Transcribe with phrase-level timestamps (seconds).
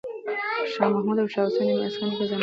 [0.73, 2.39] شاه محمود او شاه حسین د میرویس نیکه زامن وو.